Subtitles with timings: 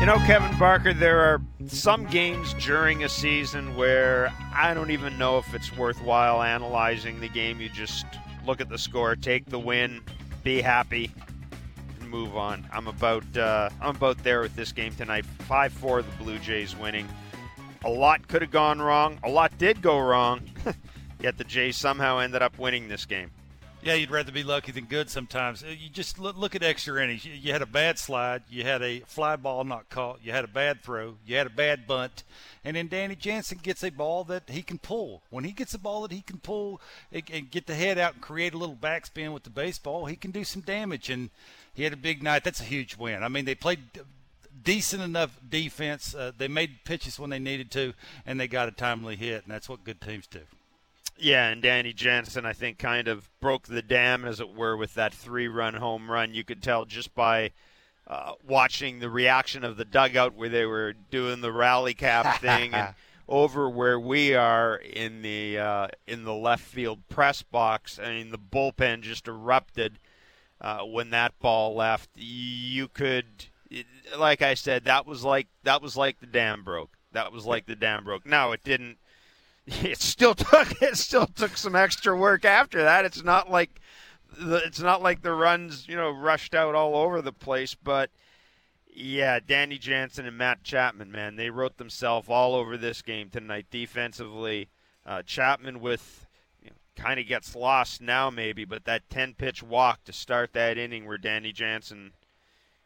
[0.00, 5.18] You know, Kevin Barker, there are some games during a season where I don't even
[5.18, 7.60] know if it's worthwhile analyzing the game.
[7.60, 8.06] You just
[8.46, 10.00] look at the score, take the win,
[10.44, 11.10] be happy,
[11.98, 12.64] and move on.
[12.72, 15.26] I'm about uh, I'm about there with this game tonight.
[15.26, 17.08] Five four, the Blue Jays winning.
[17.84, 19.18] A lot could have gone wrong.
[19.24, 20.42] A lot did go wrong.
[21.20, 23.32] Yet the Jays somehow ended up winning this game.
[23.88, 25.62] Yeah, you'd rather be lucky than good sometimes.
[25.62, 27.24] Uh, You just look, look at extra innings.
[27.24, 30.44] You, you had a bad slide, you had a fly ball not caught, you had
[30.44, 32.22] a bad throw, you had a bad bunt,
[32.66, 35.22] and then Danny Jansen gets a ball that he can pull.
[35.30, 38.12] When he gets a ball that he can pull and, and get the head out
[38.12, 41.08] and create a little backspin with the baseball, he can do some damage.
[41.08, 41.30] And
[41.72, 42.44] he had a big night.
[42.44, 43.22] That's a huge win.
[43.22, 43.80] I mean, they played
[44.62, 46.14] decent enough defense.
[46.14, 47.94] Uh, they made pitches when they needed to,
[48.26, 50.40] and they got a timely hit, and that's what good teams do.
[51.18, 54.94] Yeah, and Danny Jansen, I think, kind of broke the dam, as it were, with
[54.94, 56.32] that three-run home run.
[56.32, 57.50] You could tell just by
[58.06, 62.72] uh, watching the reaction of the dugout where they were doing the rally cap thing,
[62.72, 62.94] and
[63.28, 67.98] over where we are in the uh, in the left field press box.
[68.02, 69.98] I mean, the bullpen just erupted
[70.60, 72.08] uh, when that ball left.
[72.14, 76.96] You could, it, like I said, that was like that was like the dam broke.
[77.12, 78.24] That was like the dam broke.
[78.24, 78.98] Now it didn't
[79.82, 83.04] it still took it still took some extra work after that.
[83.04, 83.80] It's not like
[84.38, 88.10] the, it's not like the runs you know rushed out all over the place, but
[88.90, 93.66] yeah, Danny Jansen and Matt Chapman, man, they wrote themselves all over this game tonight
[93.70, 94.70] defensively.
[95.04, 96.26] Uh, Chapman with
[96.62, 100.54] you know, kind of gets lost now maybe, but that ten pitch walk to start
[100.54, 102.12] that inning where Danny Jansen.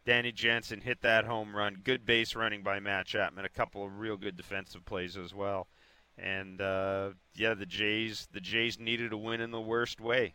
[0.04, 1.80] Danny Jansen hit that home run.
[1.84, 3.44] Good base running by Matt Chapman.
[3.44, 5.68] A couple of real good defensive plays as well.
[6.18, 10.34] And uh, yeah, the Jays the Jays needed a win in the worst way.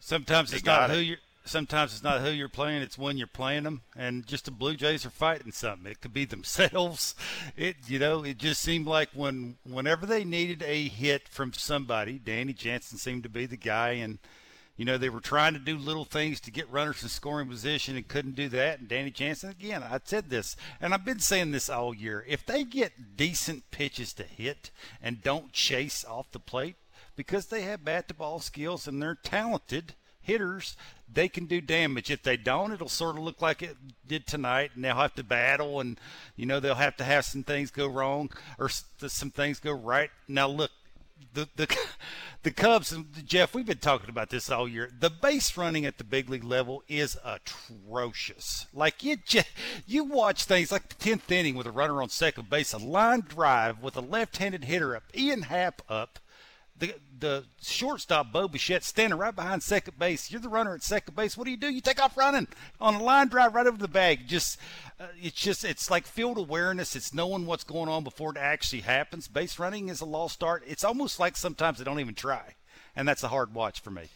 [0.00, 1.18] Sometimes They it's not got who you're.
[1.44, 3.80] Sometimes it's not who you're playing; it's when you're playing them.
[3.96, 5.90] And just the Blue Jays are fighting something.
[5.90, 7.14] It could be themselves.
[7.56, 12.18] It, you know, it just seemed like when, whenever they needed a hit from somebody,
[12.18, 13.90] Danny Jansen seemed to be the guy.
[13.92, 14.18] And
[14.80, 17.96] you know, they were trying to do little things to get runners in scoring position
[17.96, 18.78] and couldn't do that.
[18.78, 22.24] And Danny Jansen, again, I said this, and I've been saying this all year.
[22.26, 24.70] If they get decent pitches to hit
[25.02, 26.76] and don't chase off the plate,
[27.14, 30.78] because they have bat to ball skills and they're talented hitters,
[31.12, 32.10] they can do damage.
[32.10, 33.76] If they don't, it'll sort of look like it
[34.06, 36.00] did tonight, and they'll have to battle, and
[36.36, 40.10] you know they'll have to have some things go wrong or some things go right.
[40.26, 40.70] Now look,
[41.34, 41.76] the the
[42.42, 44.90] the Cubs and Jeff, we've been talking about this all year.
[44.98, 48.66] The base running at the big league level is atrocious.
[48.72, 49.48] Like you just,
[49.86, 53.24] you watch things like the tenth inning with a runner on second base, a line
[53.26, 56.18] drive with a left-handed hitter up, Ian Happ up.
[56.80, 60.30] The, the shortstop Bo Bichette standing right behind second base.
[60.30, 61.36] You're the runner at second base.
[61.36, 61.68] What do you do?
[61.68, 62.48] You take off running
[62.80, 64.26] on a line drive right over the bag.
[64.26, 64.58] Just
[64.98, 66.96] uh, it's just it's like field awareness.
[66.96, 69.28] It's knowing what's going on before it actually happens.
[69.28, 70.64] Base running is a lost start.
[70.66, 72.54] It's almost like sometimes they don't even try,
[72.96, 74.08] and that's a hard watch for me.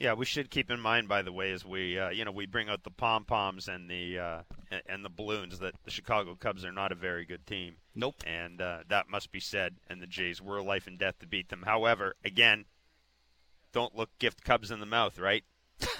[0.00, 2.46] Yeah, we should keep in mind, by the way, as we uh, you know we
[2.46, 4.42] bring out the pom poms and the uh,
[4.88, 7.76] and- the balloons, that the Chicago Cubs are not a very good team.
[7.94, 8.22] Nope.
[8.24, 9.76] And uh, that must be said.
[9.88, 11.62] And the Jays were life and death to beat them.
[11.66, 12.64] However, again,
[13.72, 15.44] don't look gift Cubs in the mouth, right?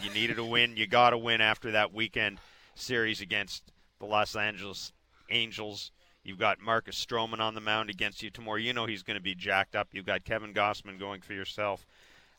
[0.03, 0.77] You needed a win.
[0.77, 2.39] You got a win after that weekend
[2.75, 4.93] series against the Los Angeles
[5.31, 5.91] Angels.
[6.23, 8.59] You've got Marcus Stroman on the mound against you tomorrow.
[8.59, 9.89] You know he's going to be jacked up.
[9.93, 11.87] You've got Kevin Gausman going for yourself.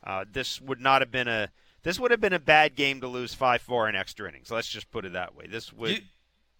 [0.03, 1.49] Uh, this would not have been a
[1.83, 4.51] this would have been a bad game to lose five four in extra innings.
[4.51, 5.47] Let's just put it that way.
[5.47, 6.01] This would You-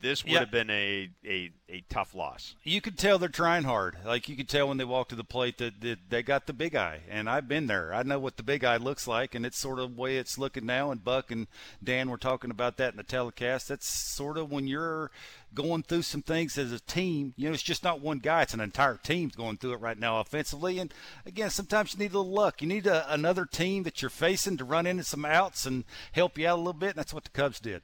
[0.02, 0.40] this would Yeah.
[0.40, 2.56] have been a, a, a tough loss.
[2.64, 3.98] You could tell they're trying hard.
[4.06, 6.54] Like you could tell when they walk to the plate that, that they got the
[6.54, 7.02] big eye.
[7.10, 7.94] And I've been there.
[7.94, 10.38] I know what the big eye looks like, and it's sort of the way it's
[10.38, 10.92] looking now.
[10.92, 11.48] And Buck and
[11.84, 13.68] Dan were talking about that in the telecast.
[13.68, 15.12] That's sort of when you're
[15.54, 17.34] going through some things as a team.
[17.36, 19.98] You know, it's just not one guy; it's an entire team going through it right
[19.98, 20.80] now offensively.
[20.80, 20.94] And
[21.26, 22.62] again, sometimes you need a little luck.
[22.62, 26.38] You need a, another team that you're facing to run into some outs and help
[26.38, 26.90] you out a little bit.
[26.92, 27.81] And that's what the Cubs did.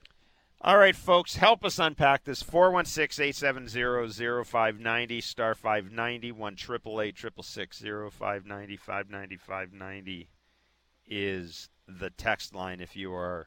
[0.62, 2.42] All right, folks, help us unpack this.
[2.42, 8.08] 416-870-0590, star 590, 1 590
[9.38, 10.30] 590
[11.08, 13.46] is the text line if you are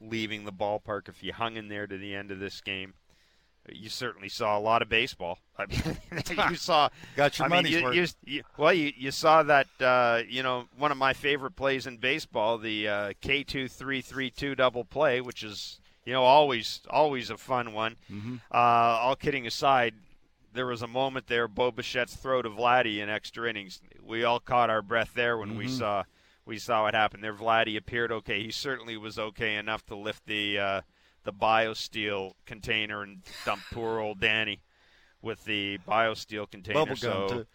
[0.00, 2.94] leaving the ballpark, if you hung in there to the end of this game.
[3.70, 5.40] You certainly saw a lot of baseball.
[5.58, 5.98] I mean,
[6.50, 7.94] you saw Got your I mean, money's you, worth.
[7.94, 11.86] you, you, well, you, you saw that, uh, you know, one of my favorite plays
[11.86, 17.74] in baseball, the uh, K2-3-3-2 double play, which is, you know, always always a fun
[17.74, 17.96] one.
[18.10, 18.36] Mm-hmm.
[18.50, 19.92] Uh, all kidding aside,
[20.54, 23.82] there was a moment there, Bo Bichette's throw to Vladdy in extra innings.
[24.02, 25.78] We all caught our breath there when we Mhm.
[25.78, 26.04] saw
[26.46, 27.34] we saw what happened there.
[27.34, 28.42] Vladdy appeared okay.
[28.42, 30.80] He certainly was okay enough to lift the uh,
[31.24, 34.62] the BioSteel container and dump poor old Danny
[35.20, 36.80] with the BioSteel container.
[36.80, 37.46] Bubble so, gum too.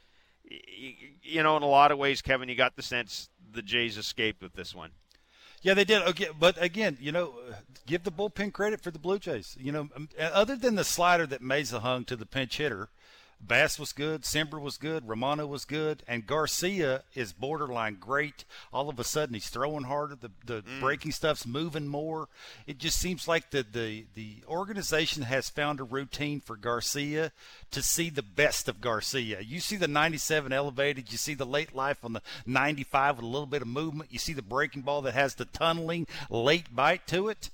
[0.51, 3.63] y- y- you know, in a lot of ways, Kevin, you got the sense the
[3.63, 4.91] Jays escaped with this one.
[5.63, 6.01] Yeah, they did.
[6.03, 7.33] Okay, but again, you know,
[7.87, 9.57] give the bullpen credit for the Blue Jays.
[9.59, 9.89] You know,
[10.19, 12.89] other than the slider that Mayza hung to the pinch hitter,
[13.45, 18.45] Bass was good, Cimber was good, Romano was good, and Garcia is borderline great.
[18.71, 20.15] All of a sudden, he's throwing harder.
[20.15, 20.79] The the mm.
[20.79, 22.29] breaking stuff's moving more.
[22.67, 27.31] It just seems like the the the organization has found a routine for Garcia
[27.71, 29.41] to see the best of Garcia.
[29.41, 31.11] You see the 97 elevated.
[31.11, 34.11] You see the late life on the 95 with a little bit of movement.
[34.11, 37.49] You see the breaking ball that has the tunneling late bite to it.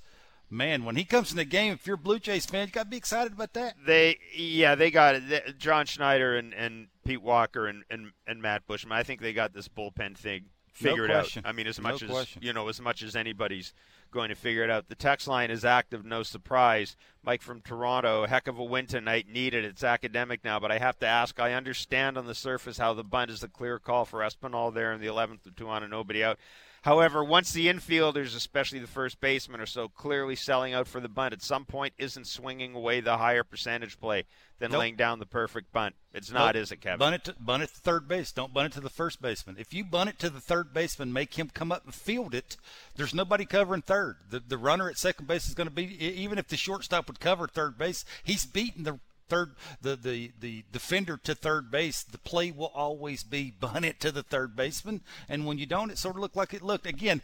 [0.50, 2.84] Man, when he comes in the game, if you're a Blue Jays fan, you got
[2.84, 3.76] to be excited about that.
[3.86, 5.58] They, yeah, they got it.
[5.58, 8.92] John Schneider and, and Pete Walker and, and, and Matt Buschmann.
[8.92, 11.22] I think they got this bullpen thing figured out.
[11.22, 11.42] question.
[11.46, 12.42] I mean, as No much as question.
[12.42, 13.72] you know, as much as anybody's
[14.10, 14.88] going to figure it out.
[14.88, 16.96] The text line is active, no surprise.
[17.22, 19.64] Mike from Toronto, heck of a win tonight, needed.
[19.64, 21.38] It's academic now, but I have to ask.
[21.38, 24.92] I understand on the surface how the bunt is the clear call for Espinal there
[24.92, 26.38] in the 11th with two on and nobody out.
[26.82, 31.10] However, once the infielders, especially the first baseman, are so clearly selling out for the
[31.10, 34.24] bunt, at some point isn't swinging away the higher percentage play
[34.58, 34.80] than Nope.
[34.80, 35.94] laying down the perfect bunt.
[36.14, 36.62] It's not, Nope.
[36.62, 36.98] is it, Kevin?
[36.98, 38.32] Bunt it, to, bunt it to third base.
[38.32, 39.56] Don't bunt it to the first baseman.
[39.58, 42.56] If you bunt it to the third baseman, make him come up and field it.
[42.96, 44.16] There's nobody covering third.
[44.30, 47.20] The the runner at second base is going to be even if the shortstop would
[47.20, 48.98] cover third base, he's beating the
[49.30, 52.02] third the, the the defender to third base.
[52.02, 55.90] The play will always be bunt it to the third baseman, and when you don't,
[55.90, 57.22] it sort of looked like it looked again.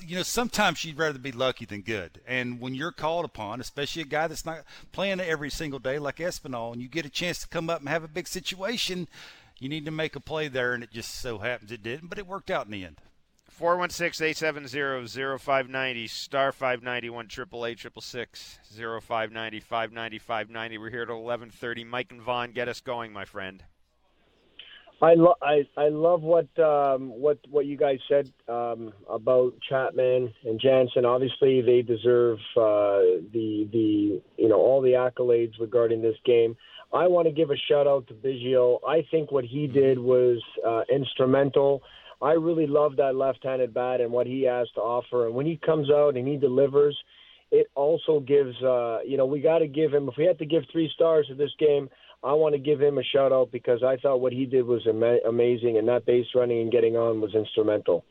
[0.00, 2.22] You know, sometimes you'd rather be lucky than good.
[2.26, 6.16] And when you're called upon, especially a guy that's not playing every single day like
[6.16, 9.06] Espinal, and you get a chance to come up and have a big situation,
[9.58, 12.18] you need to make a play there, and it just so happens it didn't, but
[12.18, 12.96] it worked out in the end.
[13.58, 20.78] 416-870-0590, star 591, triple eight, triple six, 0590, 590, 590.
[20.78, 21.84] We're here at 1130.
[21.84, 23.64] Mike and Vaughan, get us going, my friend.
[25.00, 30.32] I, lo- I I love what um, what what you guys said um, about Chapman
[30.44, 31.04] and Jansen.
[31.04, 36.56] Obviously, they deserve uh, the the you know all the accolades regarding this game.
[36.94, 38.78] I want to give a shout out to Biggio.
[38.88, 41.82] I think what he did was uh, instrumental.
[42.20, 45.26] I really love that left-handed bat and what he has to offer.
[45.26, 46.96] And when he comes out and he delivers,
[47.50, 50.08] it also gives uh, you know we got to give him.
[50.08, 51.88] If we had to give three stars to this game.
[52.24, 54.84] I want to give him a shout out because I thought what he did was
[54.88, 58.04] ama- amazing, and that base running and getting on was instrumental.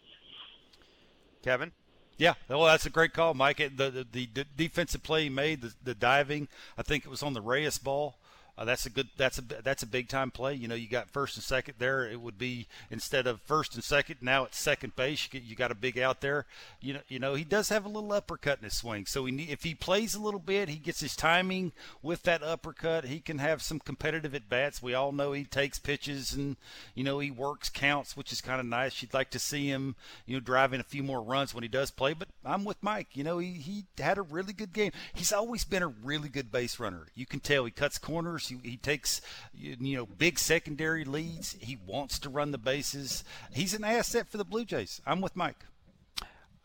[1.43, 1.73] Kevin?
[2.17, 3.57] Yeah, well, that's a great call, Mike.
[3.57, 6.47] The the, the defensive play he made, the, the diving,
[6.77, 8.15] I think it was on the Reyes ball.
[8.57, 9.09] Uh, that's a good.
[9.17, 10.53] That's a that's a big time play.
[10.53, 12.09] You know, you got first and second there.
[12.09, 15.27] It would be instead of first and second, now it's second base.
[15.33, 16.45] You, you got a big out there.
[16.79, 19.07] You know, you know he does have a little uppercut in his swing.
[19.07, 22.43] So he need, if he plays a little bit, he gets his timing with that
[22.43, 23.05] uppercut.
[23.05, 24.81] He can have some competitive at bats.
[24.81, 26.55] We all know he takes pitches and
[26.93, 29.01] you know he works counts, which is kind of nice.
[29.01, 31.91] You'd like to see him, you know, driving a few more runs when he does
[31.91, 32.13] play.
[32.13, 33.17] But I'm with Mike.
[33.17, 34.93] You know, he he had a really good game.
[35.13, 37.07] He's always been a really good base runner.
[37.15, 38.44] You can tell he cuts corners.
[38.49, 39.21] He, he takes
[39.53, 41.55] you you know big secondary leads.
[41.59, 43.23] He wants to run the bases.
[43.51, 45.01] He's an asset for the Blue Jays.
[45.05, 45.65] I'm with Mike.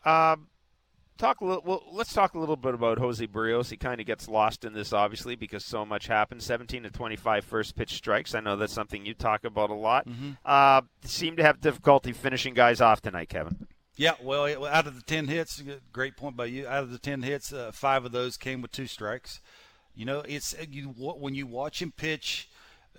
[0.03, 0.47] Um,
[1.17, 1.63] talk a little.
[1.65, 3.69] Well, let's talk a little bit about Jose Berrios.
[3.69, 6.41] He kind of gets lost in this, obviously, because so much happened.
[6.41, 8.33] 17 to 25 first pitch strikes.
[8.35, 10.07] I know that's something you talk about a lot.
[10.43, 13.67] Uh, seem to have difficulty finishing guys off tonight, Kevin.
[13.95, 15.61] Yeah, well, out of the ten hits,
[15.93, 16.67] great point by you.
[16.67, 19.41] Out of the ten hits, uh, five of those came with two strikes.
[19.95, 22.49] You know, it's uh, you when you watch him pitch.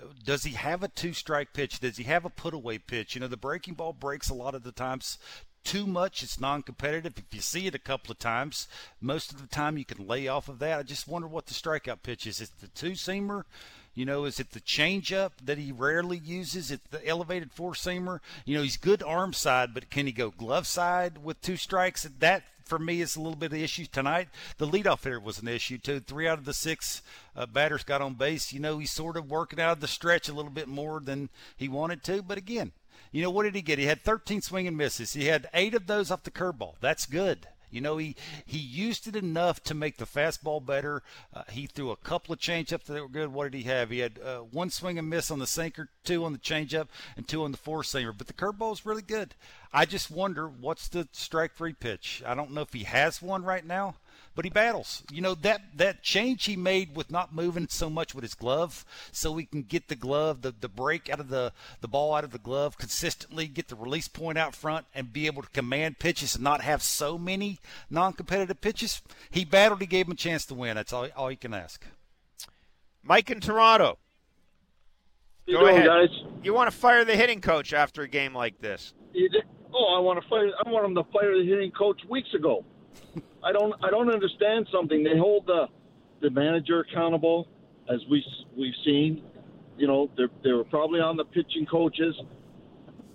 [0.00, 1.80] uh, Does he have a two-strike pitch?
[1.80, 3.14] Does he have a put-away pitch?
[3.14, 5.18] You know, the breaking ball breaks a lot of the times
[5.64, 6.22] too much.
[6.22, 7.14] It's non-competitive.
[7.16, 8.68] If you see it a couple of times,
[9.00, 10.78] most of the time you can lay off of that.
[10.78, 12.40] I just wonder what the strikeout pitch is.
[12.40, 13.44] Is it the two-seamer?
[13.94, 16.70] You know, is it the changeup that he rarely uses?
[16.70, 18.20] It's the elevated four seamer.
[18.46, 22.08] You know, he's good arm side, but can he go glove side with two strikes?
[22.20, 24.28] That for me is a little bit of the issue tonight.
[24.56, 26.00] The leadoff hitter was an issue too.
[26.00, 27.02] Three out of the six
[27.36, 28.50] uh, batters got on base.
[28.50, 31.28] You know, he's sort of working out of the stretch a little bit more than
[31.54, 32.22] he wanted to.
[32.22, 32.72] But again,
[33.10, 33.78] you know, what did he get?
[33.78, 35.12] He had 13 swing and misses.
[35.12, 36.76] He had eight of those off the curveball.
[36.80, 37.46] That's good.
[37.72, 38.14] You know, he,
[38.44, 41.02] he used it enough to make the fastball better.
[41.34, 43.32] Uh, he threw a couple of changeups that were good.
[43.32, 43.90] What did he have?
[43.90, 47.26] He had uh, one swing and miss on the sinker, two on the changeup, and
[47.26, 48.16] two on the four seamer.
[48.16, 49.34] But the curveball is really good.
[49.72, 52.22] I just wonder what's the strike three pitch.
[52.26, 53.94] I don't know if he has one right now.
[54.34, 55.02] But he battles.
[55.10, 58.84] You know that that change he made with not moving so much with his glove,
[59.10, 62.24] so he can get the glove, the the break out of the the ball out
[62.24, 65.98] of the glove consistently, get the release point out front, and be able to command
[65.98, 67.58] pitches and not have so many
[67.90, 69.02] non-competitive pitches.
[69.30, 69.80] He battled.
[69.80, 70.76] He gave him a chance to win.
[70.76, 71.84] That's all all you can ask.
[73.02, 73.98] Mike in Toronto.
[75.46, 75.86] You Go doing, ahead.
[75.88, 76.08] guys?
[76.44, 78.94] You want to fire the hitting coach after a game like this?
[79.74, 80.50] Oh, I want to fire.
[80.64, 82.64] I want them to fire the hitting coach weeks ago.
[83.44, 83.74] I don't.
[83.82, 85.02] I don't understand something.
[85.02, 85.68] They hold the
[86.20, 87.48] the manager accountable,
[87.92, 88.24] as we
[88.56, 89.24] we've seen.
[89.76, 92.14] You know, they're they were probably on the pitching coaches.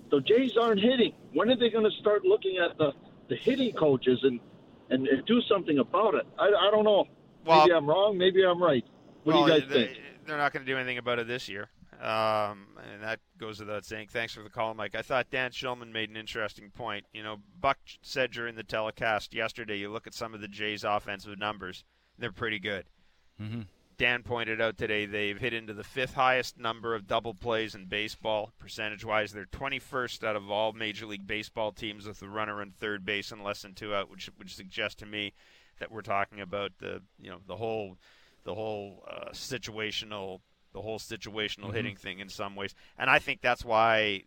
[0.09, 1.13] The Jays aren't hitting.
[1.33, 2.91] When are they going to start looking at the
[3.29, 4.39] the hitting coaches and
[4.89, 6.25] and, and do something about it?
[6.37, 7.05] I, I don't know.
[7.45, 8.17] Well- maybe I'm wrong.
[8.17, 8.83] Maybe I'm right.
[9.23, 9.97] What well, do you guys they, think?
[10.25, 11.69] They're not going to do anything about it this year.
[12.01, 14.09] Um, and that goes without saying.
[14.11, 14.95] Thanks for the call, Mike.
[14.95, 17.05] I thought Dan Shulman made an interesting point.
[17.11, 20.83] You know, Buck said during the telecast yesterday, you look at some of the Jays'
[20.83, 21.83] offensive numbers,
[22.19, 22.85] they're pretty good.
[23.41, 23.61] Mm-hmm.
[23.97, 27.85] Dan pointed out today they've hit into the fifth highest number of double plays in
[27.85, 29.33] baseball, percentage wise.
[29.33, 33.31] They're 21st out of all Major League Baseball teams with a runner on third base
[33.31, 35.33] and less than two out, which would suggest to me
[35.79, 37.97] that we're talking about the you know the whole
[38.43, 40.41] the whole uh, situational
[40.77, 44.23] the whole situational hitting thing in some ways, and I think that's why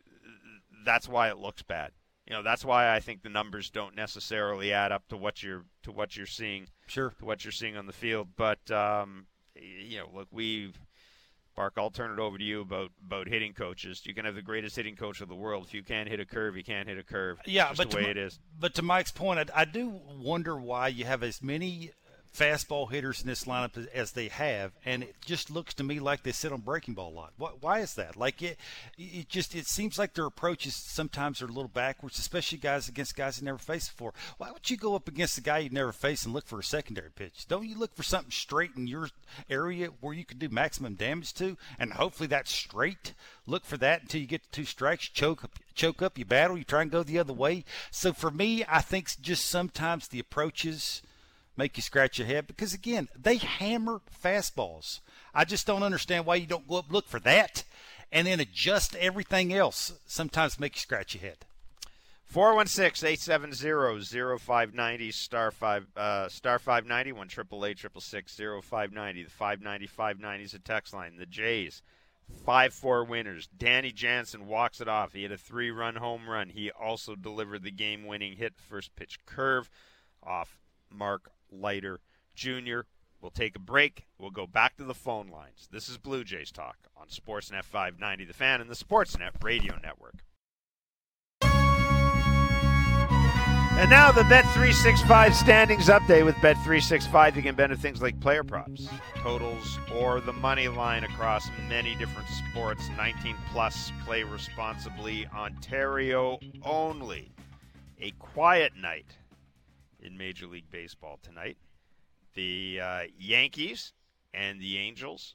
[0.85, 1.92] that's why it looks bad.
[2.26, 5.64] You know, that's why I think the numbers don't necessarily add up to what you're
[5.85, 7.11] to what you're seeing Sure.
[7.19, 8.28] to what you're seeing on the field.
[8.37, 10.76] But um, you know, look, we've
[11.57, 11.75] Bark.
[11.76, 14.02] I'll turn it over to you about about hitting coaches.
[14.04, 15.66] You can have the greatest hitting coach of the world.
[15.66, 17.38] If you can't hit a curve, you can't hit a curve.
[17.47, 18.38] Yeah, but the to way my- it is.
[18.59, 19.88] But to Mike's point, I, I do
[20.19, 21.90] wonder why you have as many
[22.34, 26.22] fastball hitters in this lineup as, they have, and it just looks to me like
[26.22, 27.32] they sit on breaking ball a lot.
[27.37, 28.16] Why, why is that?
[28.16, 28.58] Like it,
[28.99, 33.16] it just it seems like their approaches sometimes are a little backwards, especially guys against
[33.16, 34.14] guys they never faced before.
[34.38, 36.64] Why would you go up against a guy you never faced and look for a
[36.64, 37.46] secondary pitch?
[37.49, 39.08] Don't you look for something straight in your
[39.49, 43.14] area where you can do maximum damage to, and hopefully that's straight.
[43.46, 46.58] Look for that until you get to two strikes, choke up, choke up, you battle,
[46.58, 47.64] you try and go the other way.
[47.90, 51.02] So for me, I think just sometimes the approaches
[51.61, 55.00] make you scratch your head because again, they hammer fastballs.
[55.35, 57.64] I just don't understand why you don't go up look for that
[58.11, 59.93] and then adjust everything else.
[60.07, 61.45] Sometimes make you scratch your head.
[62.33, 71.17] 416-870-0590 star 5 uh, star 590 1 0590 the 590 590 is a text line
[71.17, 71.83] the Jays
[72.47, 77.17] 5-4 winners Danny Jansen walks it off he had a 3-run home run he also
[77.17, 79.69] delivered the game winning hit first pitch curve
[80.23, 82.00] off Mark Leiter
[82.35, 82.80] Jr.
[83.21, 84.07] We'll take a break.
[84.19, 85.69] We'll go back to the phone lines.
[85.71, 90.25] This is Blue Jays Talk on Sportsnet 590 The Fan and the Sportsnet Radio Network.
[93.80, 97.35] And now the Bet365 standings update with Bet365.
[97.35, 101.95] You can bet on things like player props, totals, or the money line across many
[101.95, 102.90] different sports.
[102.99, 105.26] 19 plus, play responsibly.
[105.35, 107.33] Ontario only.
[108.02, 109.16] A quiet night
[110.02, 111.57] in Major League Baseball tonight.
[112.35, 113.92] The uh, Yankees
[114.33, 115.35] and the Angels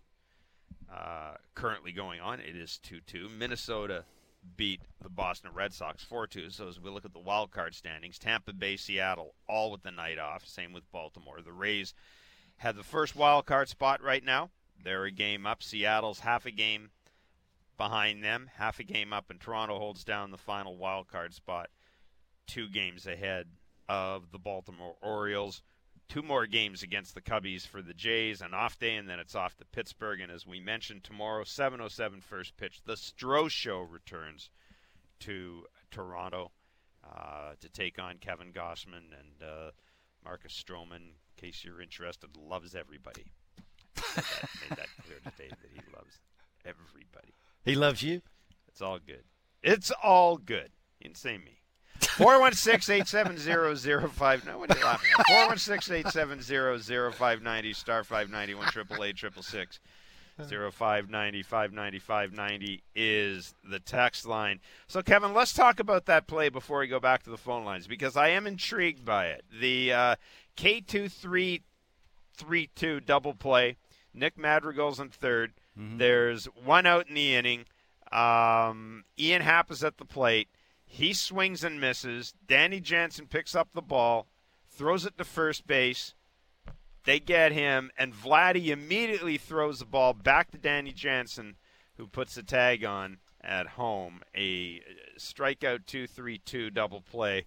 [0.94, 2.40] uh, currently going on.
[2.40, 3.30] It is 2 2.
[3.38, 4.06] Minnesota
[4.58, 6.50] beat the Boston Red Sox 4 2.
[6.50, 9.92] So as we look at the wild card standings, Tampa Bay, Seattle, all with the
[9.92, 10.46] night off.
[10.46, 11.42] Same with Baltimore.
[11.42, 11.94] The Rays
[12.58, 14.50] have the first wild card spot right now.
[14.84, 15.64] They're a game up.
[15.64, 16.92] Seattle's half a game
[17.78, 21.70] behind them, half a game up, and Toronto holds down the final wild card spot,
[22.48, 23.48] two games ahead
[23.88, 25.62] of the Baltimore Orioles.
[26.08, 29.34] Two more games against the Cubbies for the Jays, an off day, and then it's
[29.34, 30.22] off to Pittsburgh.
[30.22, 32.82] And as we mentioned, tomorrow, 7:07 first pitch.
[32.86, 34.52] The Stroh Show returns
[35.22, 36.52] to Toronto
[37.04, 39.72] uh, to take on Kevin Gausman and uh,
[40.24, 40.96] Marcus Stroman.
[40.96, 43.26] In case you're interested, loves everybody.
[43.58, 46.20] Made that, made that clear today that he loves
[46.64, 47.34] everybody.
[47.64, 48.22] He loves you.
[48.68, 49.24] It's all good.
[49.64, 50.70] It's all good.
[51.14, 51.60] Say me.
[52.16, 54.46] 416-870-05.
[54.46, 55.26] No, what are you laughing at?
[55.50, 59.80] 416-870-0590, star 590, 1 888
[60.38, 64.60] 0590 590 590 is the text line.
[64.88, 67.88] So, Kevin, let's talk about that play before we go back to the phone lines
[67.88, 69.46] because I am intrigued by it.
[69.60, 70.16] The uh,
[70.58, 73.78] K2332 double play.
[74.14, 75.50] Nick Madrigal's in 3rd
[75.98, 77.66] There's one out in the inning.
[78.12, 80.48] Um, Ian Happ is at the plate.
[80.86, 82.34] He swings and misses.
[82.48, 84.28] Danny Jansen picks up the ball,
[84.70, 86.14] throws it to first base.
[87.06, 91.56] They get him, and Vladdy immediately throws the ball back to Danny Jansen,
[91.98, 94.22] who puts the tag on at home.
[94.36, 94.82] A
[95.18, 97.46] strikeout 2 3 2 double play.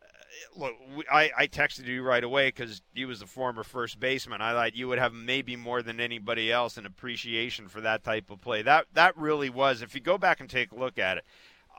[0.00, 0.74] Uh, look,
[1.10, 4.40] I, I texted you right away because you was a former first baseman.
[4.40, 8.30] I thought you would have maybe more than anybody else an appreciation for that type
[8.30, 8.62] of play.
[8.62, 9.82] That that really was.
[9.82, 11.24] If you go back and take a look at it,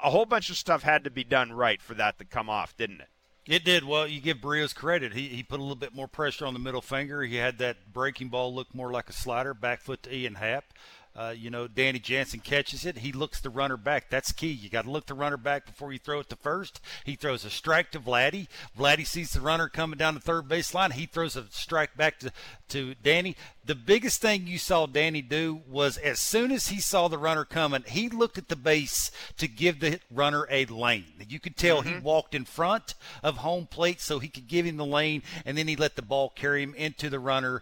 [0.03, 2.75] a whole bunch of stuff had to be done right for that to come off,
[2.75, 3.07] didn't it?
[3.45, 3.83] It did.
[3.83, 5.13] Well, you give Berrios credit.
[5.13, 7.23] He, he put a little bit more pressure on the middle finger.
[7.23, 10.65] He had that breaking ball look more like a slider, back foot to Ian Happ.
[11.15, 12.99] Uh, you know, Danny Jansen catches it.
[12.99, 14.09] He looks the runner back.
[14.09, 14.51] That's key.
[14.51, 16.81] You got to look the runner back before you throw it to first.
[17.03, 18.47] He throws a strike to Vladdy.
[18.77, 20.93] Vladdy sees the runner coming down the third baseline.
[20.93, 22.31] He throws a strike back to,
[22.69, 23.35] to Danny.
[23.63, 27.45] The biggest thing you saw Danny do was as soon as he saw the runner
[27.45, 31.05] coming, he looked at the base to give the runner a lane.
[31.29, 31.93] You could tell mm-hmm.
[31.93, 35.57] he walked in front of home plate so he could give him the lane, and
[35.57, 37.61] then he let the ball carry him into the runner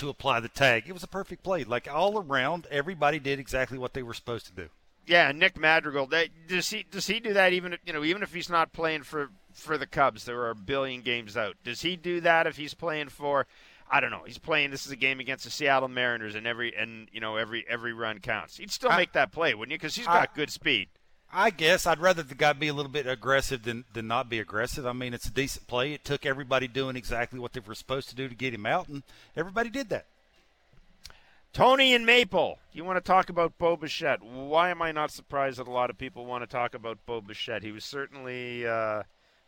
[0.00, 0.84] to apply the tag.
[0.88, 1.64] It was a perfect play.
[1.64, 4.68] Like all around, everybody did exactly what they were supposed to do.
[5.06, 6.06] Yeah, Nick Madrigal.
[6.06, 9.02] That, does he does he do that even you know even if he's not playing
[9.02, 10.24] for for the Cubs?
[10.24, 11.56] There are a billion games out.
[11.64, 13.46] Does he do that if he's playing for?
[13.90, 14.22] I don't know.
[14.24, 14.70] He's playing.
[14.70, 17.92] This is a game against the Seattle Mariners, and every and you know every every
[17.92, 18.56] run counts.
[18.56, 19.78] He'd still make that play, wouldn't you?
[19.78, 20.88] Because he's got I, good speed.
[21.32, 24.40] I guess I'd rather the guy be a little bit aggressive than, than not be
[24.40, 24.84] aggressive.
[24.84, 25.92] I mean, it's a decent play.
[25.92, 28.88] It took everybody doing exactly what they were supposed to do to get him out,
[28.88, 29.04] and
[29.36, 30.06] everybody did that.
[31.52, 34.22] Tony and Maple, you want to talk about Bo Bichette?
[34.22, 37.20] Why am I not surprised that a lot of people want to talk about Bo
[37.20, 37.62] Bichette?
[37.62, 39.02] He was certainly, uh,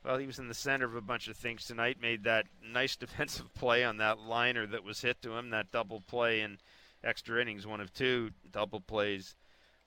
[0.04, 1.98] well, he was in the center of a bunch of things tonight.
[2.00, 5.50] Made that nice defensive play on that liner that was hit to him.
[5.50, 6.58] That double play in
[7.04, 9.34] extra innings, one of two double plays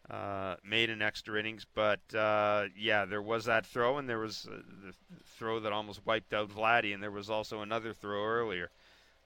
[0.09, 1.65] uh, made in extra innings.
[1.73, 4.93] But uh, yeah, there was that throw, and there was uh, the
[5.37, 8.69] throw that almost wiped out Vladdy, and there was also another throw earlier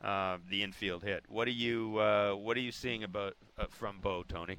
[0.04, 1.24] uh, the infield hit.
[1.28, 3.36] What are you uh, What are you seeing about
[3.70, 4.58] from Bo, Tony?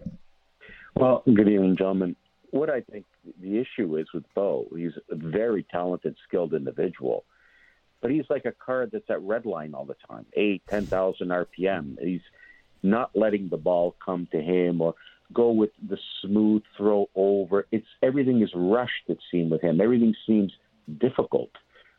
[0.95, 2.17] Well, good evening, gentlemen.
[2.51, 3.07] What I think
[3.41, 7.25] the issue is with Bo, he's a very talented, skilled individual,
[8.01, 11.29] but he's like a car that's at red line all the time, eight, ten thousand
[11.29, 11.97] RPM.
[12.03, 12.23] He's
[12.83, 14.95] not letting the ball come to him or
[15.33, 17.67] go with the smooth throw over.
[17.71, 19.05] It's everything is rushed.
[19.09, 19.81] It seems with him.
[19.81, 20.53] Everything seems
[20.99, 21.51] difficult.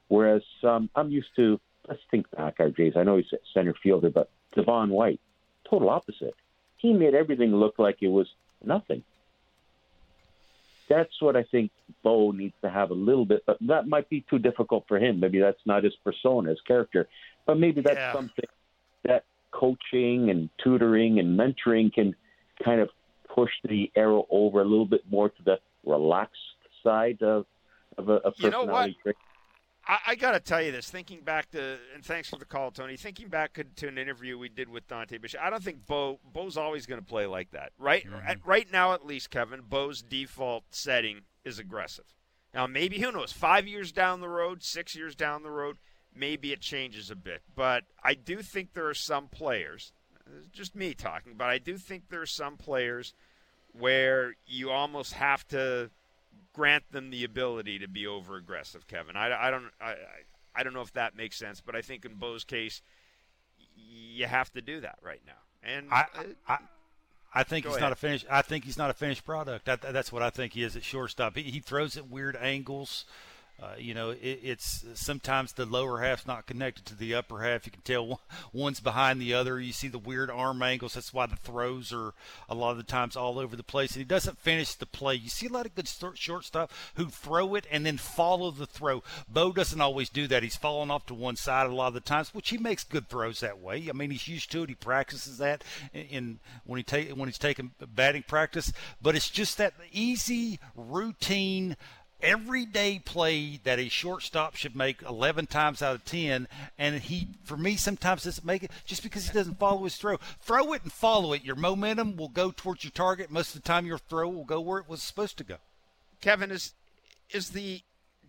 [0.07, 2.93] Whereas um, I'm used to let's think back, our days.
[2.95, 5.19] I know he's a center fielder, but Devon White,
[5.69, 6.36] total opposite.
[6.77, 8.27] He made everything look like it was
[8.63, 9.03] nothing.
[10.89, 11.71] That's what I think
[12.03, 15.19] Bo needs to have a little bit, but that might be too difficult for him.
[15.19, 17.08] Maybe that's not his persona, his character,
[17.45, 18.13] but maybe that's yeah.
[18.13, 18.45] something
[19.03, 22.15] that coaching and tutoring and mentoring can
[22.63, 22.89] kind of
[23.34, 26.38] push the arrow over a little bit more to the relaxed
[26.84, 27.46] side of,
[27.98, 29.15] of a, a personality you know trait.
[29.88, 30.89] I, I got to tell you this.
[30.89, 32.98] Thinking back to, and thanks for the call, Tony.
[32.98, 36.58] Thinking back to an interview we did with Dante Bichette, I don't think Bo Bo's
[36.58, 37.72] always going to play like that.
[37.80, 38.28] Right, mm-hmm.
[38.28, 39.62] at, right now at least, Kevin.
[39.67, 42.06] Bo's default setting is aggressive.
[42.54, 43.32] Now maybe who knows?
[43.32, 45.78] Five years down the road, six years down the road,
[46.15, 47.41] maybe it changes a bit.
[47.56, 49.94] But I do think there are some players.
[50.52, 53.13] Just me talking, but I do think there are some players
[53.74, 55.89] where you almost have to
[56.54, 59.15] grant them the ability to be over aggressive, Kevin.
[59.15, 59.96] I, I don't I,
[60.56, 62.82] I don't know if that makes sense, but I think in Bo's case,
[63.76, 65.34] you have to do that right now.
[65.63, 66.06] And I,
[66.48, 66.58] I,
[67.34, 67.82] I think he's ahead.
[67.82, 68.26] not a finished.
[68.30, 69.65] I think he's not a finished product.
[69.65, 71.38] That, that's what I think he is at shortstop.
[71.38, 73.06] He, he throws at weird angles.
[73.62, 77.65] Uh, you know, it, it's sometimes the lower half's not connected to the upper half.
[77.65, 78.19] You can tell
[78.54, 79.60] one's behind the other.
[79.60, 80.95] You see the weird arm angles.
[80.95, 82.13] That's why the throws are
[82.50, 83.91] a lot of the times all over the place.
[83.91, 85.13] And he doesn't finish the play.
[85.15, 89.04] You see a lot of good shortstop who throw it and then follow the throw.
[89.30, 90.41] Bo doesn't always do that.
[90.41, 93.10] He's falling off to one side a lot of the times, which he makes good
[93.10, 93.88] throws that way.
[93.89, 94.69] I mean, he's used to it.
[94.69, 98.74] He practices that in, when he take when he's taking batting practice.
[99.02, 101.76] But it's just that easy routine
[102.21, 107.57] everyday play that a shortstop should make 11 times out of 10 and he for
[107.57, 110.17] me sometimes doesn't make it just because he doesn't follow his throw.
[110.41, 111.43] Throw it and follow it.
[111.43, 113.31] Your momentum will go towards your target.
[113.31, 115.57] Most of the time your throw will go where it was supposed to go.
[116.21, 116.73] Kevin is
[117.29, 117.81] is the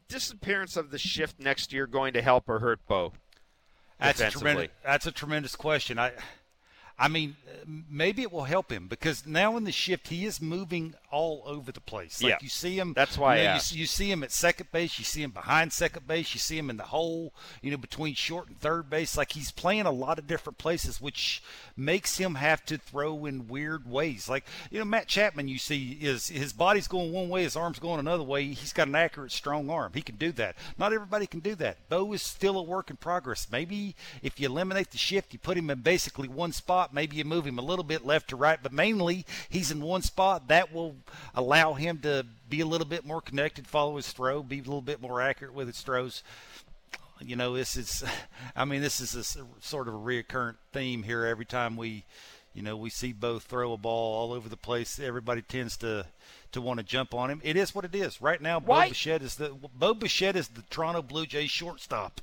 [0.09, 3.13] disappearance of the shift next year going to help or hurt bo
[4.03, 5.99] that's a tremendous that's a tremendous question.
[5.99, 6.13] I
[6.99, 10.95] I mean, maybe it will help him because now in the shift he is moving
[11.13, 12.23] all over the place.
[12.23, 12.39] Like yeah.
[12.41, 12.93] you see him.
[12.95, 14.99] That's why you, know, you, you, see him at second base.
[14.99, 16.35] You see him behind second base.
[16.35, 17.33] You see him in the hole.
[17.61, 19.17] You know, between short and third base.
[19.17, 21.43] Like he's playing a lot of different places, which
[21.77, 24.29] makes him have to throw in weird ways.
[24.29, 25.49] Like you know, Matt Chapman.
[25.49, 28.45] You see, is his body's going one way, his arm's going another way.
[28.47, 29.93] He's got an accurate, strong arm.
[29.95, 30.57] He can do that.
[30.79, 31.89] Not everybody can do that.
[31.89, 33.49] Bo is still a work in progress.
[33.51, 37.25] Maybe if you eliminate the shift, you put him in basically one spot Maybe you
[37.25, 40.49] move him a little bit left to right, but mainly he's in one spot.
[40.49, 40.97] That will
[41.35, 44.81] allow him to be a little bit more connected, follow his throw, be a little
[44.83, 46.23] bit more accurate with his throws.
[47.21, 48.05] you know, this is,
[48.57, 52.05] I mean, this is a sort of a reoccurrent theme here every time we,
[52.55, 54.99] you know, we see Bo throw a ball all over the place.
[54.99, 56.07] Everybody tends to
[56.53, 57.41] to want to jump on him.
[57.43, 58.21] It is what it is.
[58.21, 58.85] Right now, Why?
[58.85, 62.21] Bo Bichette is the Bo Bichette is the Toronto Blue Jays shortstop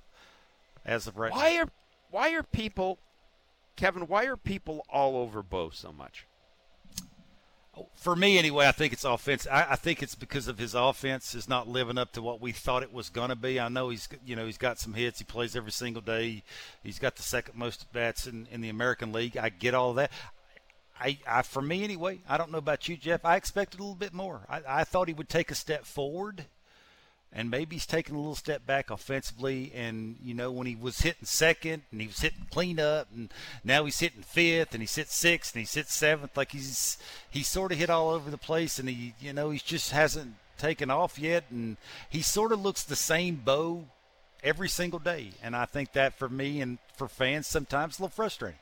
[0.85, 1.63] as of right why now.
[1.63, 1.69] are
[2.11, 2.99] why are people,
[3.75, 4.03] Kevin?
[4.03, 6.25] Why are people all over Bo so much?
[7.95, 9.47] For me anyway, I think it's offense.
[9.49, 12.51] I, I, think it's because of his offense is not living up to what we
[12.51, 13.59] thought it was going to be.
[13.59, 15.19] I know he's you know he's got some hits.
[15.19, 16.43] He plays every single day.
[16.83, 19.37] He's got the second most bats in, in the American League.
[19.37, 20.11] I get all that.
[20.99, 22.19] I, I for me anyway.
[22.27, 23.23] I don't know about you, Jeff.
[23.23, 24.41] I expected a little bit more.
[24.49, 26.45] I, I thought he would take a step forward
[27.31, 29.71] and maybe he's taking a little step back offensively.
[29.75, 33.31] And you know, when he was hitting second and he was hitting cleanup, and
[33.63, 36.97] now he's hitting fifth and he's hit sixth and he's hit seventh, like he's
[37.29, 40.35] he's sort of hit all over the place, and he you know he just hasn't
[40.57, 41.77] taken off yet, and
[42.09, 43.85] he sort of looks the same Bo
[44.43, 48.15] every single day, and I think that for me and for fans sometimes a little
[48.15, 48.59] frustrating.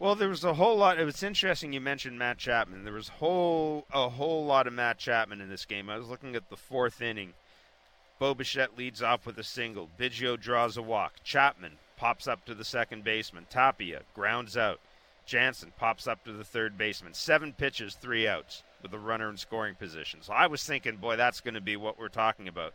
[0.00, 0.98] Well, there was a whole lot.
[0.98, 2.84] It was interesting you mentioned Matt Chapman.
[2.84, 5.90] There was whole a whole lot of Matt Chapman in this game.
[5.90, 7.34] I was looking at the fourth inning
[8.20, 9.88] Bo Bichette leads off with a single.
[9.98, 11.14] Biggio draws a walk.
[11.24, 13.46] Chapman pops up to the second baseman.
[13.48, 14.78] Tapia grounds out.
[15.24, 17.14] Jansen pops up to the third baseman.
[17.14, 20.20] Seven pitches, three outs with a runner in scoring position.
[20.20, 22.74] So I was thinking, boy, that's going to be what we're talking about.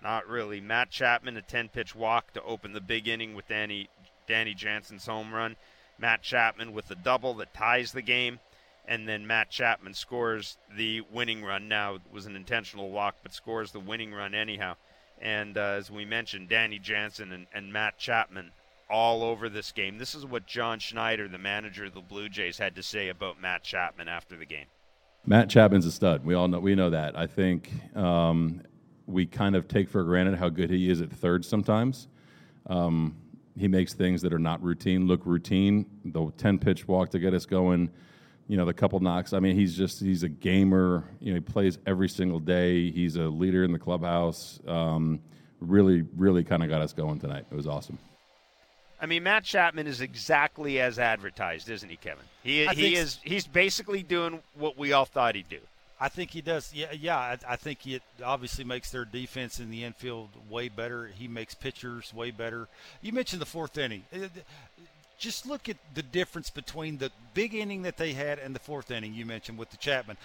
[0.00, 0.60] Not really.
[0.60, 3.88] Matt Chapman, a 10 pitch walk to open the big inning with Danny,
[4.28, 5.56] Danny Jansen's home run.
[5.98, 8.38] Matt Chapman with the double that ties the game
[8.88, 11.68] and then Matt Chapman scores the winning run.
[11.68, 14.76] Now it was an intentional walk, but scores the winning run anyhow.
[15.20, 18.52] And uh, as we mentioned, Danny Jansen and, and Matt Chapman
[18.88, 19.98] all over this game.
[19.98, 23.40] This is what John Schneider, the manager of the Blue Jays, had to say about
[23.40, 24.66] Matt Chapman after the game.
[25.24, 26.24] Matt Chapman's a stud.
[26.24, 27.18] We all know we know that.
[27.18, 28.62] I think um,
[29.06, 32.06] we kind of take for granted how good he is at third sometimes.
[32.66, 33.16] Um,
[33.58, 35.86] he makes things that are not routine look routine.
[36.04, 37.90] The ten pitch walk to get us going
[38.48, 39.32] you know, the couple knocks.
[39.32, 41.04] I mean, he's just he's a gamer.
[41.20, 42.90] You know, he plays every single day.
[42.90, 44.60] He's a leader in the clubhouse.
[44.66, 45.20] Um,
[45.60, 47.46] really, really kind of got us going tonight.
[47.50, 47.98] It was awesome.
[49.00, 52.24] I mean, Matt Chapman is exactly as advertised, isn't he, Kevin?
[52.42, 55.60] He he is he's basically doing what we all thought he'd do.
[55.98, 56.72] I think he does.
[56.74, 57.18] Yeah, yeah.
[57.18, 61.06] I, I think it obviously makes their defense in the infield way better.
[61.06, 62.68] He makes pitchers way better.
[63.00, 64.04] You mentioned the fourth inning
[65.18, 68.90] just look at the difference between the big inning that they had and the fourth
[68.90, 70.16] inning you mentioned with the Chapman.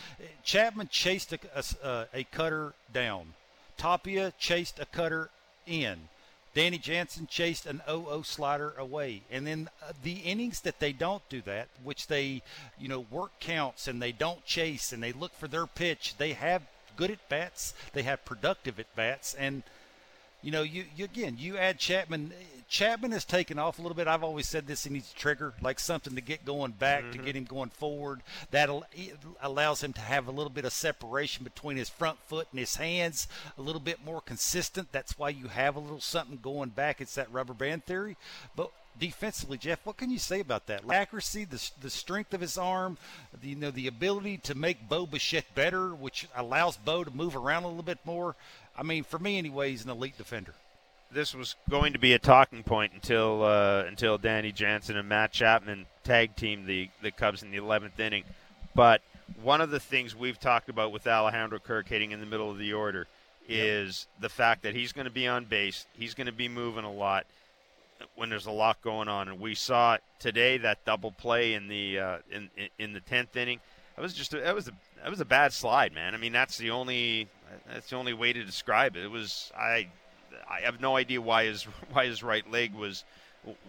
[0.43, 1.39] Chapman chased a,
[1.83, 3.33] a, a cutter down.
[3.77, 5.29] Tapia chased a cutter
[5.65, 6.09] in.
[6.53, 9.21] Danny Jansen chased an 0-0 slider away.
[9.31, 12.41] And then uh, the innings that they don't do that, which they,
[12.77, 16.33] you know, work counts and they don't chase and they look for their pitch, they
[16.33, 16.63] have
[16.97, 19.63] good at bats, they have productive at bats, and
[20.41, 22.33] you know, you, you again, you add Chapman.
[22.67, 24.07] Chapman has taken off a little bit.
[24.07, 24.85] I've always said this.
[24.85, 27.11] He needs a trigger, like something to get going back, mm-hmm.
[27.11, 28.21] to get him going forward.
[28.51, 28.69] That
[29.41, 32.77] allows him to have a little bit of separation between his front foot and his
[32.77, 33.27] hands,
[33.57, 34.93] a little bit more consistent.
[34.93, 37.01] That's why you have a little something going back.
[37.01, 38.15] It's that rubber band theory.
[38.55, 40.89] But defensively, Jeff, what can you say about that?
[40.89, 42.97] Accuracy, the, the strength of his arm,
[43.41, 47.35] the, you know, the ability to make Bo Bichette better, which allows Bo to move
[47.35, 48.35] around a little bit more.
[48.77, 50.53] I mean, for me anyway, he's an elite defender
[51.13, 55.31] this was going to be a talking point until uh, until Danny Jansen and Matt
[55.31, 58.23] Chapman tag teamed the the Cubs in the 11th inning.
[58.73, 59.01] But
[59.41, 62.57] one of the things we've talked about with Alejandro Kirk hitting in the middle of
[62.57, 63.07] the order
[63.47, 64.21] is yep.
[64.21, 65.85] the fact that he's going to be on base.
[65.93, 67.25] He's going to be moving a lot
[68.15, 71.99] when there's a lot going on, and we saw today that double play in the
[71.99, 73.59] uh, in, in the 10th inning.
[73.95, 74.71] That was just a, that was a
[75.03, 76.13] that was a bad slide, man.
[76.13, 77.27] I mean, that's the only
[77.71, 79.03] that's the only way to describe it.
[79.03, 79.87] It was I
[80.49, 83.03] I have no idea why his why his right leg was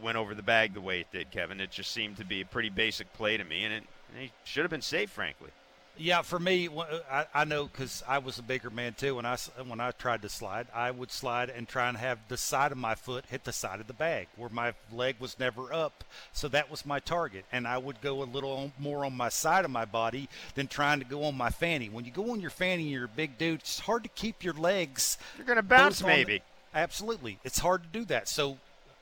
[0.02, 1.60] went over the bag the way it did, Kevin.
[1.60, 4.32] It just seemed to be a pretty basic play to me, and it and he
[4.44, 5.50] should have been safe, frankly.
[5.98, 6.68] Yeah, for me,
[7.10, 9.16] I, I know because I was a bigger man too.
[9.16, 12.38] When I when I tried to slide, I would slide and try and have the
[12.38, 15.72] side of my foot hit the side of the bag where my leg was never
[15.72, 16.02] up.
[16.32, 19.64] So that was my target, and I would go a little more on my side
[19.66, 21.90] of my body than trying to go on my fanny.
[21.90, 23.60] When you go on your fanny, you're a big dude.
[23.60, 25.18] It's hard to keep your legs.
[25.36, 26.42] You're going to bounce, maybe.
[26.74, 27.38] Absolutely.
[27.44, 28.28] It's hard to do that.
[28.28, 28.56] So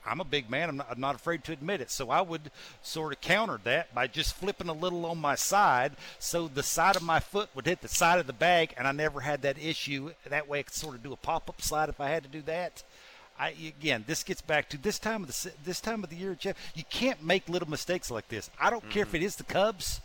[0.06, 0.68] I'm a big man.
[0.68, 1.90] I'm not, I'm not, afraid to admit it.
[1.90, 2.50] So I would
[2.82, 6.96] sort of counter that by just flipping a little on my side so the side
[6.96, 9.58] of my foot would hit the side of the bag, and I never had that
[9.58, 10.12] issue.
[10.28, 12.28] That way I could sort of do a pop up slide if I had to
[12.28, 12.82] do that.
[13.38, 16.34] I, again, this gets back to this time of the this time of the year,
[16.34, 16.56] Jeff.
[16.74, 18.50] You can't make little mistakes like this.
[18.60, 18.90] I don't mm-hmm.
[18.90, 19.16] care if mm-hmm.
[19.16, 20.00] it is the Cubs.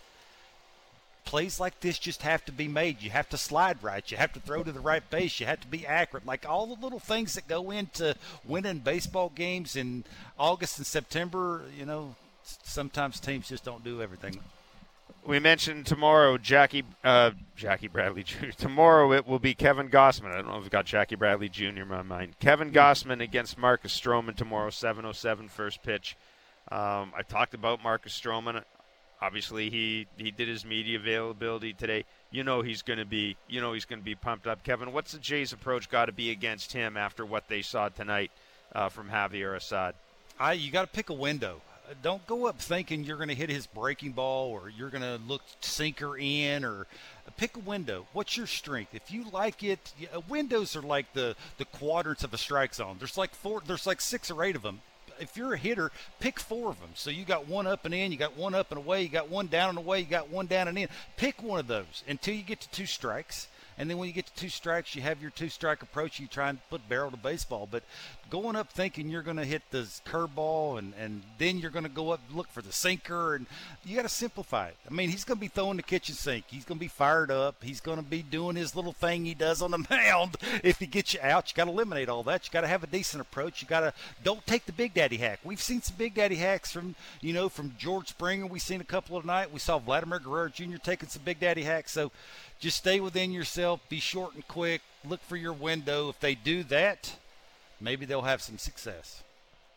[1.25, 3.01] Plays like this just have to be made.
[3.01, 4.09] You have to slide right.
[4.09, 5.39] You have to throw to the right base.
[5.39, 6.25] You have to be accurate.
[6.25, 10.05] Like all the little things that go into winning baseball games in
[10.39, 14.39] August and September, you know, sometimes teams just don't do everything.
[15.25, 18.49] We mentioned tomorrow Jackie uh, Jackie Bradley Jr.
[18.57, 20.31] Tomorrow it will be Kevin Gausman.
[20.31, 21.81] I don't know if I've got Jackie Bradley Jr.
[21.81, 22.35] in my mind.
[22.39, 26.15] Kevin Gausman against Marcus Stroman tomorrow, 7:07 first pitch.
[26.71, 28.63] Um, I talked about Marcus Stroman.
[29.25, 32.05] Obviously, he he did his media availability today.
[32.29, 34.63] You know he's going to be you know he's going to be pumped up.
[34.63, 38.29] Kevin, what's the Jays' approach got to be against him after what they saw tonight
[38.75, 39.95] uh, from Javier Assad?
[40.39, 41.61] I you got to pick a window.
[42.03, 45.19] Don't go up thinking you're going to hit his breaking ball or you're going to
[45.27, 46.85] look sinker in or
[47.37, 48.05] pick a window.
[48.13, 48.93] What's your strength?
[48.93, 49.91] If you like it,
[50.29, 52.97] windows are like the the quadrants of a strike zone.
[52.99, 53.63] There's like four.
[53.65, 54.81] There's like six or eight of them
[55.19, 56.91] if you're a hitter, pick four of them.
[56.95, 59.29] So you got one up and in, you got one up and away, you got
[59.29, 60.87] one down and away, you got one down and in.
[61.17, 63.47] Pick one of those until you get to two strikes.
[63.77, 66.19] And then when you get to two strikes, you have your two strike approach.
[66.19, 67.67] You try and put barrel to baseball.
[67.69, 67.83] But
[68.29, 71.89] going up thinking you're going to hit the curveball and, and then you're going to
[71.89, 73.45] go up look for the sinker and
[73.85, 74.77] you got to simplify it.
[74.89, 76.45] I mean, he's going to be throwing the kitchen sink.
[76.47, 77.63] He's going to be fired up.
[77.63, 80.37] He's going to be doing his little thing he does on the mound.
[80.63, 82.45] If he gets you out, you got to eliminate all that.
[82.45, 83.61] You got to have a decent approach.
[83.61, 85.39] You got to don't take the big daddy hack.
[85.43, 88.47] We've seen some big daddy hacks from you know from George Springer.
[88.47, 89.53] We've seen a couple of night.
[89.53, 90.77] We saw Vladimir Guerrero Jr.
[90.77, 91.91] taking some big daddy hacks.
[91.91, 92.11] So
[92.59, 93.81] just stay within yourself.
[93.89, 94.81] Be short and quick.
[95.07, 96.09] Look for your window.
[96.09, 97.17] If they do that
[97.79, 99.23] maybe they'll have some success.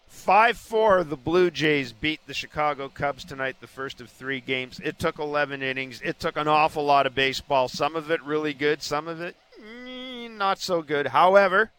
[0.08, 4.80] 5 4, the Blue Jays beat the Chicago Cubs tonight, the first of three games.
[4.82, 6.00] It took 11 innings.
[6.02, 7.68] It took an awful lot of baseball.
[7.68, 11.08] Some of it really good, some of it mm, not so good.
[11.08, 11.70] However,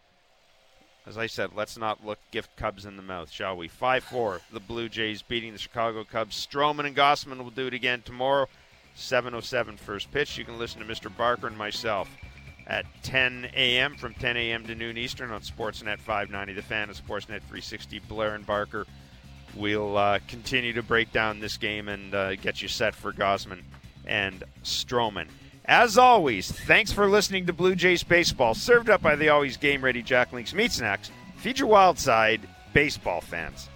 [1.08, 3.68] as I said, let's not look gift Cubs in the mouth, shall we?
[3.68, 6.46] 5 4, the Blue Jays beating the Chicago Cubs.
[6.46, 8.48] Stroman and Gausman will do it again tomorrow.
[8.96, 10.38] 7.07 first pitch.
[10.38, 11.16] You can listen to Mr.
[11.16, 12.10] Barker and myself
[12.70, 13.96] at 10 a.m.
[13.96, 14.66] from 10 a.m.
[14.68, 16.54] to noon Eastern on Sportsnet 590.
[16.54, 18.00] The fan of Sportsnet 360.
[18.08, 18.86] Blair and Barker
[19.56, 23.64] will uh, continue to break down this game and uh, get you set for Gausman
[24.06, 25.28] and Stroman.
[25.66, 29.84] As always, thanks for listening to Blue Jays Baseball, served up by the always game
[29.84, 31.12] ready Jack Links Meat Snacks.
[31.38, 33.70] Feed your wild side, baseball fans.